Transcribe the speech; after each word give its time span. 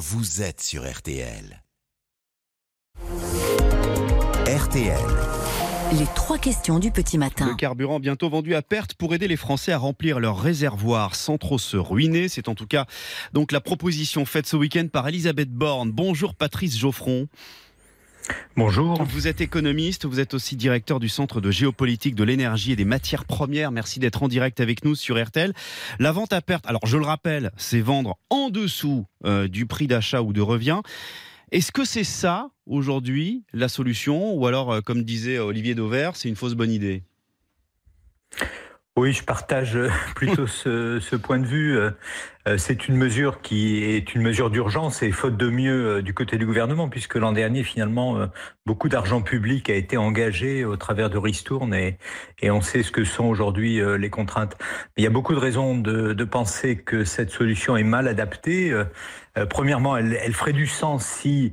vous 0.00 0.40
êtes 0.40 0.62
sur 0.62 0.90
RTL. 0.90 1.62
RTL. 4.46 4.98
Les 5.92 6.06
trois 6.14 6.38
questions 6.38 6.78
du 6.78 6.90
petit 6.90 7.18
matin. 7.18 7.46
Le 7.46 7.54
carburant 7.54 8.00
bientôt 8.00 8.30
vendu 8.30 8.54
à 8.54 8.62
perte 8.62 8.94
pour 8.94 9.12
aider 9.12 9.28
les 9.28 9.36
Français 9.36 9.72
à 9.72 9.76
remplir 9.76 10.18
leurs 10.18 10.40
réservoirs 10.40 11.14
sans 11.14 11.36
trop 11.36 11.58
se 11.58 11.76
ruiner. 11.76 12.30
C'est 12.30 12.48
en 12.48 12.54
tout 12.54 12.66
cas 12.66 12.86
donc 13.34 13.52
la 13.52 13.60
proposition 13.60 14.24
faite 14.24 14.46
ce 14.46 14.56
week-end 14.56 14.86
par 14.90 15.06
Elisabeth 15.06 15.50
Borne. 15.50 15.92
Bonjour 15.92 16.34
Patrice 16.34 16.78
Geoffron. 16.78 17.28
Bonjour. 18.56 19.02
Vous 19.04 19.26
êtes 19.26 19.40
économiste, 19.40 20.04
vous 20.04 20.20
êtes 20.20 20.34
aussi 20.34 20.56
directeur 20.56 21.00
du 21.00 21.08
Centre 21.08 21.40
de 21.40 21.50
géopolitique 21.50 22.14
de 22.14 22.24
l'énergie 22.24 22.72
et 22.72 22.76
des 22.76 22.84
matières 22.84 23.24
premières. 23.24 23.70
Merci 23.70 24.00
d'être 24.00 24.22
en 24.22 24.28
direct 24.28 24.60
avec 24.60 24.84
nous 24.84 24.94
sur 24.94 25.22
RTL. 25.22 25.52
La 25.98 26.12
vente 26.12 26.32
à 26.32 26.40
perte, 26.40 26.66
alors 26.66 26.86
je 26.86 26.96
le 26.96 27.04
rappelle, 27.04 27.52
c'est 27.56 27.80
vendre 27.80 28.18
en 28.28 28.50
dessous 28.50 29.06
euh, 29.24 29.48
du 29.48 29.66
prix 29.66 29.86
d'achat 29.86 30.22
ou 30.22 30.32
de 30.32 30.40
revient. 30.40 30.80
Est-ce 31.52 31.72
que 31.72 31.84
c'est 31.84 32.04
ça, 32.04 32.50
aujourd'hui, 32.66 33.44
la 33.52 33.68
solution? 33.68 34.34
Ou 34.34 34.46
alors, 34.46 34.72
euh, 34.72 34.80
comme 34.80 35.02
disait 35.02 35.38
Olivier 35.38 35.74
Dauvert, 35.74 36.14
c'est 36.14 36.28
une 36.28 36.36
fausse 36.36 36.54
bonne 36.54 36.70
idée? 36.70 37.02
Oui, 39.00 39.12
je 39.12 39.24
partage 39.24 39.76
euh, 39.76 39.88
plutôt 40.14 40.46
ce, 40.46 41.16
point 41.16 41.38
de 41.38 41.46
vue. 41.46 41.78
Euh, 41.78 41.90
c'est 42.56 42.88
une 42.88 42.96
mesure 42.96 43.40
qui 43.42 43.84
est 43.84 44.14
une 44.14 44.22
mesure 44.22 44.50
d'urgence 44.50 45.02
et 45.02 45.10
faute 45.12 45.36
de 45.36 45.48
mieux 45.48 46.02
du 46.02 46.14
côté 46.14 46.38
du 46.38 46.46
gouvernement, 46.46 46.88
puisque 46.88 47.16
l'an 47.16 47.32
dernier, 47.32 47.62
finalement, 47.62 48.28
beaucoup 48.64 48.88
d'argent 48.88 49.20
public 49.20 49.68
a 49.68 49.74
été 49.74 49.98
engagé 49.98 50.64
au 50.64 50.76
travers 50.76 51.10
de 51.10 51.18
Ristourne 51.18 51.74
et, 51.74 51.98
et 52.40 52.50
on 52.50 52.62
sait 52.62 52.82
ce 52.82 52.90
que 52.90 53.04
sont 53.04 53.26
aujourd'hui 53.26 53.78
les 53.98 54.10
contraintes. 54.10 54.56
il 54.96 55.04
y 55.04 55.06
a 55.06 55.10
beaucoup 55.10 55.34
de 55.34 55.38
raisons 55.38 55.76
de, 55.76 56.24
penser 56.24 56.78
que 56.78 57.04
cette 57.04 57.30
solution 57.30 57.76
est 57.76 57.84
mal 57.84 58.08
adaptée. 58.08 58.74
Premièrement, 59.50 59.98
elle, 59.98 60.18
elle 60.22 60.32
ferait 60.32 60.54
du 60.54 60.66
sens 60.66 61.04
si 61.04 61.52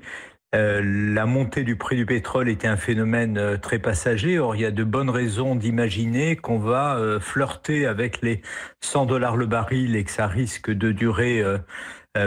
euh, 0.55 0.81
la 0.83 1.25
montée 1.25 1.63
du 1.63 1.75
prix 1.75 1.97
du 1.97 2.05
pétrole 2.05 2.47
était 2.47 2.67
un 2.67 2.77
phénomène 2.77 3.37
euh, 3.37 3.57
très 3.57 3.79
passager. 3.79 4.39
Or, 4.39 4.55
il 4.55 4.61
y 4.61 4.65
a 4.65 4.71
de 4.71 4.83
bonnes 4.83 5.09
raisons 5.09 5.55
d'imaginer 5.55 6.37
qu'on 6.37 6.57
va 6.57 6.95
euh, 6.95 7.19
flirter 7.19 7.85
avec 7.85 8.21
les 8.21 8.41
100 8.81 9.07
dollars 9.07 9.35
le 9.35 9.45
baril 9.45 9.95
et 9.95 10.05
que 10.05 10.11
ça 10.11 10.27
risque 10.27 10.71
de 10.71 10.91
durer 10.91 11.43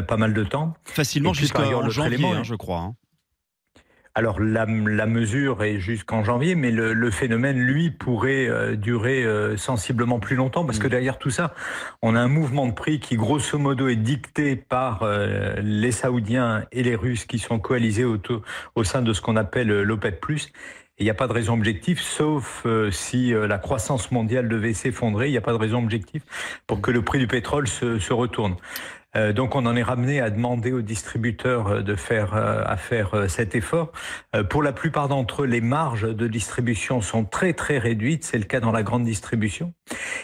pas 0.06 0.16
mal 0.16 0.34
de 0.34 0.44
temps. 0.44 0.74
Facilement 0.84 1.32
jusqu'en 1.34 1.88
janvier, 1.88 2.24
hein, 2.26 2.42
je 2.44 2.54
crois. 2.54 2.78
Hein. 2.78 2.94
Alors 4.16 4.40
la, 4.40 4.66
mesure 4.66 5.62
est 5.62 5.78
jusqu'en 5.78 6.24
janvier, 6.24 6.56
mais 6.56 6.72
le, 6.72 7.10
phénomène, 7.12 7.58
lui, 7.58 7.90
pourrait 7.90 8.48
euh, 8.48 8.74
durer 8.74 9.22
euh, 9.24 9.56
sensiblement 9.56 10.18
plus 10.18 10.34
longtemps, 10.34 10.64
parce 10.64 10.80
que 10.80 10.88
mm. 10.88 10.90
derrière 10.90 11.18
tout 11.18 11.30
ça, 11.30 11.54
on 12.02 12.16
a 12.16 12.20
un 12.20 12.28
mouvement 12.28 12.66
de 12.66 12.72
prix 12.72 12.98
qui, 12.98 13.16
grosso 13.16 13.56
modo, 13.56 13.86
est 13.86 13.96
dicté 13.96 14.56
par 14.56 15.04
euh, 15.04 15.54
les 15.62 15.92
Saoudiens 15.92 16.64
et 16.72 16.82
les 16.82 16.96
Russes 16.96 17.24
qui 17.24 17.38
sont 17.38 17.60
coalisés 17.60 18.04
au, 18.04 18.18
au 18.74 18.82
sein 18.82 19.02
de 19.02 19.12
ce 19.12 19.20
qu'on 19.20 19.36
appelle 19.36 19.68
l'OPEP+. 19.82 20.20
Il 20.98 21.04
n'y 21.04 21.10
a 21.10 21.14
pas 21.14 21.28
de 21.28 21.32
raison 21.32 21.54
objective, 21.54 21.98
sauf 21.98 22.66
si 22.90 23.32
la 23.32 23.56
croissance 23.56 24.10
mondiale 24.10 24.50
devait 24.50 24.74
s'effondrer, 24.74 25.28
il 25.28 25.30
n'y 25.30 25.38
a 25.38 25.40
pas 25.40 25.54
de 25.54 25.56
raison 25.56 25.78
objective 25.78 26.22
pour 26.66 26.82
que 26.82 26.90
le 26.90 27.00
prix 27.00 27.18
du 27.18 27.26
pétrole 27.26 27.68
se, 27.68 27.98
se 27.98 28.12
retourne. 28.12 28.56
Euh, 29.16 29.32
donc 29.32 29.56
on 29.56 29.66
en 29.66 29.74
est 29.74 29.82
ramené 29.82 30.20
à 30.20 30.30
demander 30.30 30.72
aux 30.72 30.82
distributeurs 30.82 31.66
euh, 31.66 31.82
de 31.82 31.96
faire 31.96 32.34
euh, 32.34 32.62
à 32.64 32.76
faire 32.76 33.28
cet 33.28 33.54
effort. 33.54 33.92
pour 34.48 34.62
la 34.62 34.72
plupart 34.72 35.08
d'entre 35.08 35.42
eux, 35.42 35.46
les 35.46 35.60
marges 35.60 36.14
de 36.14 36.28
distribution 36.28 37.00
sont 37.00 37.24
très 37.24 37.52
très 37.52 37.78
réduites. 37.78 38.24
C'est 38.24 38.38
le 38.38 38.44
cas 38.44 38.60
dans 38.60 38.70
la 38.70 38.82
grande 38.82 39.04
distribution. 39.04 39.74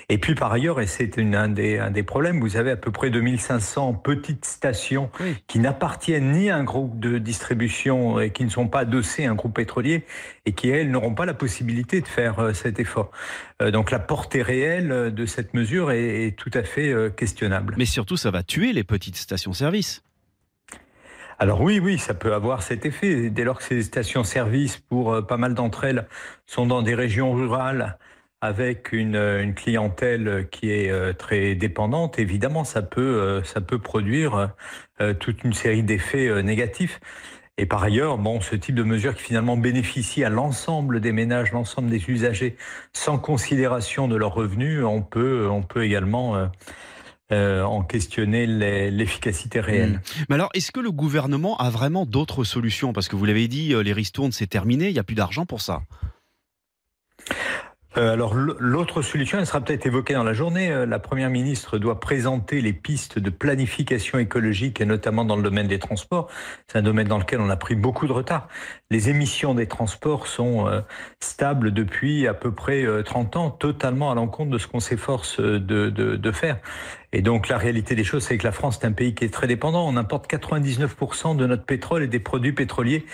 Et 0.08 0.18
puis 0.18 0.34
par 0.34 0.52
ailleurs, 0.52 0.80
et 0.80 0.86
c'est 0.86 1.18
un 1.18 1.48
des, 1.48 1.78
un 1.78 1.90
des 1.90 2.02
problèmes, 2.02 2.40
vous 2.40 2.56
avez 2.56 2.70
à 2.70 2.76
peu 2.76 2.92
près 2.92 3.10
2500 3.10 3.94
petites 3.94 4.44
stations 4.44 5.10
qui 5.46 5.58
n'appartiennent 5.58 6.32
ni 6.32 6.50
à 6.50 6.56
un 6.56 6.64
groupe 6.64 7.00
de 7.00 7.18
distribution 7.18 8.20
et 8.20 8.30
qui 8.30 8.44
ne 8.44 8.50
sont 8.50 8.68
pas 8.68 8.80
adossées 8.80 9.26
à 9.26 9.30
un 9.30 9.34
groupe 9.34 9.54
pétrolier 9.54 10.04
et 10.44 10.52
qui, 10.52 10.68
elles, 10.68 10.90
n'auront 10.90 11.14
pas 11.14 11.26
la 11.26 11.34
possibilité 11.34 12.00
de 12.00 12.06
faire 12.06 12.54
cet 12.54 12.78
effort. 12.78 13.10
donc 13.72 13.90
la 13.90 13.98
portée 13.98 14.42
réelle 14.42 15.12
de 15.12 15.26
cette 15.26 15.54
mesure 15.54 15.90
est, 15.90 16.26
est 16.26 16.36
tout 16.36 16.50
à 16.54 16.62
fait 16.62 16.94
questionnable. 17.16 17.74
Mais 17.76 17.84
surtout, 17.86 18.16
ça 18.16 18.30
va 18.30 18.42
tuer 18.42 18.72
les 18.76 18.84
petites 18.84 19.16
stations-service. 19.16 20.02
Alors 21.38 21.60
oui, 21.60 21.80
oui, 21.80 21.98
ça 21.98 22.14
peut 22.14 22.32
avoir 22.32 22.62
cet 22.62 22.86
effet. 22.86 23.28
Dès 23.28 23.44
lors 23.44 23.58
que 23.58 23.64
ces 23.64 23.82
stations-service, 23.82 24.78
pour 24.78 25.12
euh, 25.12 25.22
pas 25.22 25.36
mal 25.36 25.52
d'entre 25.52 25.84
elles, 25.84 26.06
sont 26.46 26.66
dans 26.66 26.80
des 26.80 26.94
régions 26.94 27.32
rurales 27.32 27.98
avec 28.40 28.92
une, 28.92 29.16
une 29.16 29.54
clientèle 29.54 30.48
qui 30.50 30.70
est 30.70 30.90
euh, 30.90 31.12
très 31.12 31.54
dépendante, 31.54 32.18
évidemment, 32.18 32.64
ça 32.64 32.80
peut, 32.80 33.00
euh, 33.00 33.42
ça 33.44 33.60
peut 33.60 33.78
produire 33.78 34.50
toute 35.20 35.44
une 35.44 35.52
série 35.52 35.82
d'effets 35.82 36.42
négatifs. 36.42 37.00
Et 37.58 37.66
par 37.66 37.82
ailleurs, 37.82 38.16
bon, 38.16 38.40
ce 38.40 38.56
type 38.56 38.74
de 38.74 38.82
mesure 38.82 39.14
qui 39.14 39.22
finalement 39.22 39.58
bénéficie 39.58 40.24
à 40.24 40.30
l'ensemble 40.30 41.00
des 41.00 41.12
ménages, 41.12 41.52
l'ensemble 41.52 41.90
des 41.90 42.08
usagers, 42.08 42.56
sans 42.94 43.18
considération 43.18 44.08
de 44.08 44.16
leurs 44.16 44.32
revenus, 44.32 44.82
on 44.84 45.02
peut, 45.02 45.48
on 45.50 45.60
peut 45.60 45.84
également 45.84 46.48
euh, 47.32 47.62
en 47.62 47.82
questionner 47.82 48.46
l'efficacité 48.46 49.60
réelle. 49.60 49.94
Hmm. 49.94 50.24
Mais 50.28 50.34
alors, 50.36 50.50
est-ce 50.54 50.70
que 50.70 50.80
le 50.80 50.92
gouvernement 50.92 51.56
a 51.56 51.70
vraiment 51.70 52.06
d'autres 52.06 52.44
solutions? 52.44 52.92
Parce 52.92 53.08
que 53.08 53.16
vous 53.16 53.24
l'avez 53.24 53.48
dit, 53.48 53.74
euh, 53.74 53.82
les 53.82 53.92
ristournes, 53.92 54.32
c'est 54.32 54.46
terminé, 54.46 54.88
il 54.88 54.92
n'y 54.92 54.98
a 54.98 55.04
plus 55.04 55.16
d'argent 55.16 55.46
pour 55.46 55.60
ça. 55.60 55.82
Euh, 57.96 58.12
alors 58.12 58.34
l'autre 58.34 59.00
solution, 59.00 59.38
elle 59.38 59.46
sera 59.46 59.60
peut-être 59.60 59.86
évoquée 59.86 60.14
dans 60.14 60.24
la 60.24 60.34
journée. 60.34 60.70
Euh, 60.70 60.84
la 60.84 60.98
Première 60.98 61.30
ministre 61.30 61.78
doit 61.78 61.98
présenter 61.98 62.60
les 62.60 62.74
pistes 62.74 63.18
de 63.18 63.30
planification 63.30 64.18
écologique, 64.18 64.80
et 64.80 64.84
notamment 64.84 65.24
dans 65.24 65.36
le 65.36 65.42
domaine 65.42 65.66
des 65.66 65.78
transports. 65.78 66.28
C'est 66.66 66.78
un 66.78 66.82
domaine 66.82 67.08
dans 67.08 67.18
lequel 67.18 67.40
on 67.40 67.48
a 67.48 67.56
pris 67.56 67.74
beaucoup 67.74 68.06
de 68.06 68.12
retard. 68.12 68.48
Les 68.90 69.08
émissions 69.08 69.54
des 69.54 69.66
transports 69.66 70.26
sont 70.26 70.66
euh, 70.66 70.80
stables 71.20 71.72
depuis 71.72 72.26
à 72.26 72.34
peu 72.34 72.52
près 72.52 72.84
30 73.04 73.36
ans, 73.36 73.50
totalement 73.50 74.10
à 74.10 74.14
l'encontre 74.14 74.50
de 74.50 74.58
ce 74.58 74.66
qu'on 74.66 74.80
s'efforce 74.80 75.40
de, 75.40 75.58
de, 75.58 75.88
de, 75.88 76.32
faire. 76.32 76.58
Et 77.16 77.22
donc 77.22 77.48
la 77.48 77.56
réalité 77.56 77.94
des 77.94 78.04
choses, 78.04 78.24
c'est 78.24 78.36
que 78.36 78.44
la 78.44 78.52
France 78.52 78.78
est 78.82 78.86
un 78.86 78.92
pays 78.92 79.14
qui 79.14 79.24
est 79.24 79.32
très 79.32 79.46
dépendant. 79.46 79.88
On 79.88 79.96
importe 79.96 80.30
99% 80.30 81.34
de 81.36 81.46
notre 81.46 81.64
pétrole 81.64 82.02
et 82.02 82.08
des 82.08 82.20
produits 82.20 82.52
pétroliers 82.52 83.06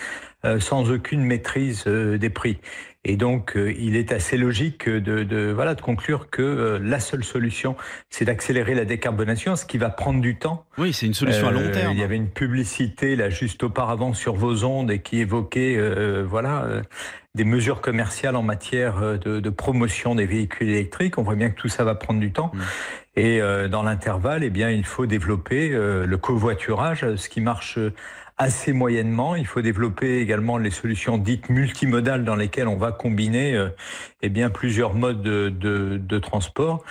sans 0.59 0.91
aucune 0.91 1.23
maîtrise 1.23 1.85
des 1.85 2.29
prix. 2.29 2.59
Et 3.05 3.17
donc, 3.17 3.57
euh, 3.57 3.73
il 3.77 3.97
est 3.97 4.13
assez 4.13 4.37
logique 4.37 4.87
de, 4.87 5.23
de, 5.23 5.51
voilà, 5.53 5.75
de 5.75 5.81
conclure 5.81 6.29
que 6.29 6.41
euh, 6.41 6.79
la 6.81 7.01
seule 7.01 7.23
solution, 7.23 7.75
c'est 8.09 8.23
d'accélérer 8.23 8.75
la 8.75 8.85
décarbonation, 8.85 9.57
ce 9.57 9.65
qui 9.65 9.77
va 9.77 9.89
prendre 9.89 10.21
du 10.21 10.37
temps. 10.37 10.65
Oui, 10.77 10.93
c'est 10.93 11.05
une 11.05 11.13
solution 11.13 11.47
à 11.47 11.51
long 11.51 11.69
terme. 11.69 11.91
Il 11.91 11.99
y 11.99 12.03
avait 12.03 12.15
une 12.15 12.29
publicité 12.29 13.17
là 13.17 13.29
juste 13.29 13.63
auparavant 13.63 14.13
sur 14.13 14.35
vos 14.35 14.63
ondes 14.63 14.89
et 14.89 14.99
qui 14.99 15.19
évoquait 15.19 15.77
voilà 16.23 16.81
des 17.35 17.45
mesures 17.45 17.81
commerciales 17.81 18.35
en 18.35 18.43
matière 18.43 19.17
de, 19.17 19.39
de, 19.39 19.49
promotion 19.49 20.15
des 20.15 20.25
véhicules 20.25 20.69
électriques. 20.69 21.17
On 21.17 21.23
voit 21.23 21.35
bien 21.35 21.49
que 21.49 21.59
tout 21.59 21.67
ça 21.67 21.83
va 21.83 21.95
prendre 21.95 22.19
du 22.19 22.31
temps. 22.31 22.51
Mm. 22.53 22.61
Et 23.15 23.41
dans 23.69 23.83
l'intervalle, 23.83 24.43
eh 24.43 24.49
bien, 24.49 24.71
il 24.71 24.85
faut 24.85 25.05
développer 25.05 25.69
le 25.69 26.17
covoiturage, 26.17 27.15
ce 27.15 27.29
qui 27.29 27.41
marche 27.41 27.77
assez 28.37 28.73
moyennement. 28.73 29.35
Il 29.35 29.45
faut 29.45 29.61
développer 29.61 30.19
également 30.19 30.57
les 30.57 30.71
solutions 30.71 31.17
dites 31.17 31.49
multimodales 31.49 32.23
dans 32.23 32.35
lesquelles 32.35 32.67
on 32.67 32.77
va 32.77 32.91
combiner 32.91 33.55
euh, 33.55 33.69
eh 34.21 34.29
bien 34.29 34.49
plusieurs 34.49 34.93
modes 34.93 35.21
de, 35.21 35.49
de, 35.49 36.19
transport. 36.19 36.83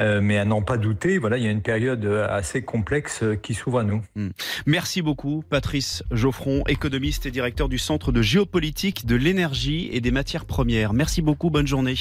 Euh, 0.00 0.20
mais 0.20 0.38
à 0.38 0.44
n'en 0.44 0.62
pas 0.62 0.78
douter, 0.78 1.18
voilà, 1.18 1.38
il 1.38 1.44
y 1.44 1.46
a 1.46 1.50
une 1.50 1.62
période 1.62 2.04
assez 2.06 2.62
complexe 2.62 3.24
qui 3.42 3.54
s'ouvre 3.54 3.80
à 3.80 3.84
nous. 3.84 4.02
Hmm. 4.16 4.30
Merci 4.66 5.02
beaucoup, 5.02 5.44
Patrice 5.48 6.02
Geoffron, 6.10 6.62
économiste 6.66 7.26
et 7.26 7.30
directeur 7.30 7.68
du 7.68 7.78
Centre 7.78 8.12
de 8.12 8.22
géopolitique 8.22 9.06
de 9.06 9.16
l'énergie 9.16 9.88
et 9.92 10.00
des 10.00 10.10
matières 10.10 10.44
premières. 10.44 10.92
Merci 10.92 11.22
beaucoup, 11.22 11.50
bonne 11.50 11.66
journée. 11.66 11.96